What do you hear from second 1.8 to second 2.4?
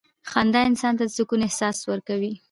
ورکوي.